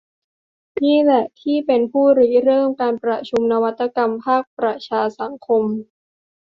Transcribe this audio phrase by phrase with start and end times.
[0.83, 5.63] นี่แหละที่เป็นผู้ริเริ่มการประชุมนวัตกรรมภาคประชาสังคม